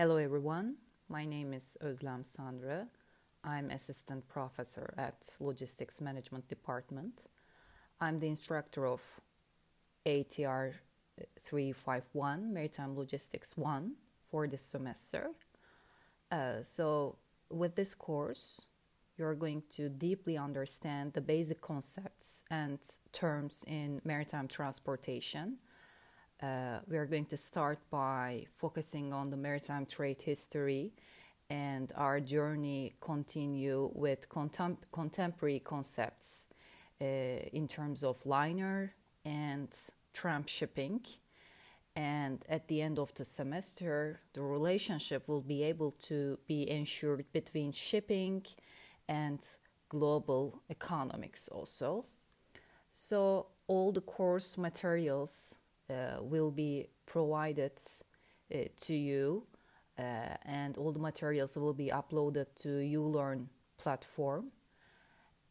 Hello 0.00 0.16
everyone, 0.16 0.76
my 1.08 1.24
name 1.24 1.52
is 1.52 1.76
Özlem 1.82 2.24
Sandra. 2.24 2.86
I'm 3.42 3.68
assistant 3.72 4.28
professor 4.28 4.94
at 4.96 5.16
Logistics 5.40 6.00
Management 6.00 6.46
Department. 6.46 7.26
I'm 8.00 8.20
the 8.20 8.28
instructor 8.28 8.86
of 8.86 9.02
ATR 10.06 10.74
351 11.40 12.54
Maritime 12.54 12.96
Logistics 12.96 13.56
1 13.56 13.94
for 14.30 14.46
this 14.46 14.62
semester. 14.62 15.30
Uh, 16.30 16.62
so, 16.62 17.16
with 17.50 17.74
this 17.74 17.96
course, 17.96 18.66
you're 19.16 19.34
going 19.34 19.64
to 19.70 19.88
deeply 19.88 20.38
understand 20.38 21.14
the 21.14 21.20
basic 21.20 21.60
concepts 21.60 22.44
and 22.52 22.78
terms 23.10 23.64
in 23.66 24.00
maritime 24.04 24.46
transportation 24.46 25.58
uh, 26.42 26.78
we 26.88 26.96
are 26.96 27.06
going 27.06 27.26
to 27.26 27.36
start 27.36 27.78
by 27.90 28.46
focusing 28.54 29.12
on 29.12 29.30
the 29.30 29.36
maritime 29.36 29.84
trade 29.84 30.22
history 30.22 30.92
and 31.50 31.92
our 31.96 32.20
journey 32.20 32.94
continue 33.00 33.90
with 33.94 34.28
contem- 34.28 34.76
contemporary 34.92 35.58
concepts 35.58 36.46
uh, 37.00 37.04
in 37.04 37.66
terms 37.66 38.04
of 38.04 38.24
liner 38.26 38.94
and 39.24 39.76
tramp 40.12 40.48
shipping. 40.48 41.00
And 41.96 42.44
at 42.48 42.68
the 42.68 42.82
end 42.82 42.98
of 43.00 43.12
the 43.14 43.24
semester 43.24 44.20
the 44.32 44.42
relationship 44.42 45.28
will 45.28 45.40
be 45.40 45.64
able 45.64 45.90
to 46.06 46.38
be 46.46 46.70
ensured 46.70 47.24
between 47.32 47.72
shipping 47.72 48.46
and 49.08 49.40
global 49.88 50.62
economics 50.70 51.48
also. 51.48 52.04
So 52.92 53.46
all 53.66 53.90
the 53.90 54.02
course 54.02 54.56
materials 54.56 55.58
will 56.20 56.50
be 56.50 56.88
provided 57.06 57.72
uh, 58.54 58.58
to 58.76 58.94
you 58.94 59.46
uh, 59.98 60.36
and 60.44 60.78
all 60.78 60.92
the 60.92 60.98
materials 60.98 61.56
will 61.56 61.74
be 61.74 61.88
uploaded 61.88 62.46
to 62.54 62.68
ulearn 62.68 63.46
platform. 63.78 64.52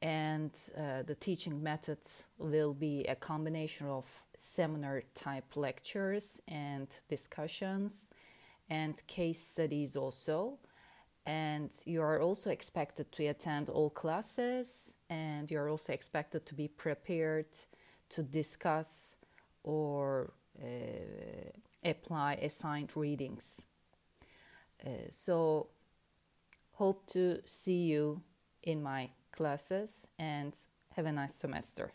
And 0.02 0.52
uh, 0.78 1.04
the 1.04 1.16
teaching 1.16 1.62
method 1.62 2.00
will 2.38 2.74
be 2.74 3.04
a 3.06 3.16
combination 3.16 3.88
of 3.88 4.24
seminar 4.38 5.02
type 5.16 5.56
lectures 5.56 6.40
and 6.48 6.88
discussions 7.10 8.10
and 8.70 9.02
case 9.08 9.46
studies 9.46 9.96
also. 9.96 10.60
And 11.26 11.72
you 11.86 12.02
are 12.02 12.22
also 12.22 12.52
expected 12.52 13.12
to 13.14 13.26
attend 13.26 13.70
all 13.70 13.90
classes 13.90 14.96
and 15.10 15.50
you 15.50 15.60
are 15.60 15.68
also 15.68 15.92
expected 15.92 16.46
to 16.46 16.54
be 16.54 16.68
prepared 16.68 17.48
to 18.10 18.24
discuss 18.24 19.18
or 19.68 20.32
uh, 20.64 21.52
apply 21.84 22.34
assigned 22.36 22.96
readings. 22.96 23.66
Uh, 24.86 25.10
so, 25.10 25.68
hope 26.74 27.06
to 27.08 27.40
see 27.44 27.84
you 27.84 28.22
in 28.64 28.82
my 28.82 29.10
classes 29.32 30.08
and 30.18 30.56
have 30.96 31.06
a 31.06 31.12
nice 31.12 31.36
semester. 31.36 31.92